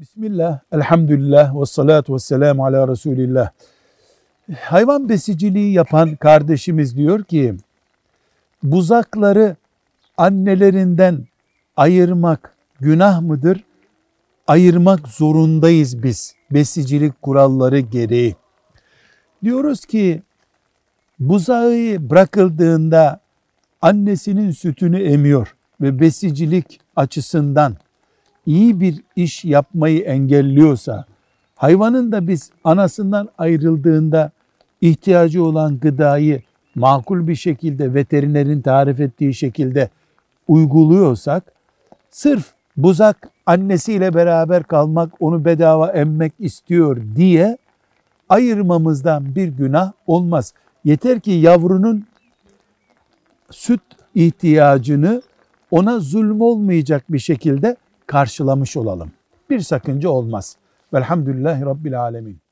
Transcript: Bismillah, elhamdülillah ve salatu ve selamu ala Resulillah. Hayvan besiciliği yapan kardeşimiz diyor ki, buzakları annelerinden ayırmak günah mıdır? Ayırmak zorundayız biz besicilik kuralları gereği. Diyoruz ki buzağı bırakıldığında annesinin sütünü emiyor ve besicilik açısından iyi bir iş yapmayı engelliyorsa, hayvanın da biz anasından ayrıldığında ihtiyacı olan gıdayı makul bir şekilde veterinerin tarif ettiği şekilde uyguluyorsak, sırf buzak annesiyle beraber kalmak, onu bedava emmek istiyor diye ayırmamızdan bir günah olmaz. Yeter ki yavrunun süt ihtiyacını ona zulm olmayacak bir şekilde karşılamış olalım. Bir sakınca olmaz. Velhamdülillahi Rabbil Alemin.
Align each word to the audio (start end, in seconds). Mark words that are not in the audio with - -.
Bismillah, 0.00 0.60
elhamdülillah 0.72 1.60
ve 1.60 1.66
salatu 1.66 2.14
ve 2.14 2.18
selamu 2.18 2.64
ala 2.64 2.88
Resulillah. 2.88 3.50
Hayvan 4.60 5.08
besiciliği 5.08 5.72
yapan 5.72 6.16
kardeşimiz 6.16 6.96
diyor 6.96 7.24
ki, 7.24 7.56
buzakları 8.62 9.56
annelerinden 10.16 11.26
ayırmak 11.76 12.54
günah 12.80 13.20
mıdır? 13.20 13.64
Ayırmak 14.46 15.08
zorundayız 15.08 16.02
biz 16.02 16.34
besicilik 16.50 17.22
kuralları 17.22 17.78
gereği. 17.78 18.36
Diyoruz 19.44 19.84
ki 19.84 20.22
buzağı 21.18 21.96
bırakıldığında 22.10 23.20
annesinin 23.82 24.50
sütünü 24.50 25.02
emiyor 25.02 25.56
ve 25.80 26.00
besicilik 26.00 26.80
açısından 26.96 27.76
iyi 28.46 28.80
bir 28.80 29.02
iş 29.16 29.44
yapmayı 29.44 30.00
engelliyorsa, 30.00 31.04
hayvanın 31.56 32.12
da 32.12 32.28
biz 32.28 32.50
anasından 32.64 33.28
ayrıldığında 33.38 34.30
ihtiyacı 34.80 35.44
olan 35.44 35.78
gıdayı 35.78 36.42
makul 36.74 37.28
bir 37.28 37.34
şekilde 37.34 37.94
veterinerin 37.94 38.60
tarif 38.60 39.00
ettiği 39.00 39.34
şekilde 39.34 39.90
uyguluyorsak, 40.48 41.52
sırf 42.10 42.52
buzak 42.76 43.30
annesiyle 43.46 44.14
beraber 44.14 44.62
kalmak, 44.62 45.12
onu 45.20 45.44
bedava 45.44 45.90
emmek 45.90 46.32
istiyor 46.38 47.02
diye 47.16 47.58
ayırmamızdan 48.28 49.34
bir 49.34 49.48
günah 49.48 49.92
olmaz. 50.06 50.54
Yeter 50.84 51.20
ki 51.20 51.30
yavrunun 51.30 52.06
süt 53.50 53.80
ihtiyacını 54.14 55.22
ona 55.70 55.98
zulm 55.98 56.40
olmayacak 56.40 57.04
bir 57.08 57.18
şekilde 57.18 57.76
karşılamış 58.06 58.76
olalım. 58.76 59.12
Bir 59.50 59.60
sakınca 59.60 60.08
olmaz. 60.08 60.56
Velhamdülillahi 60.94 61.62
Rabbil 61.62 62.00
Alemin. 62.00 62.45